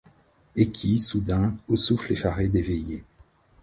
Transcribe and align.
Et 0.55 0.71
qui, 0.71 0.97
soudain, 0.97 1.55
au 1.67 1.75
souffle 1.75 2.13
effaré 2.13 2.47
des 2.47 2.63
veillées 2.63 3.03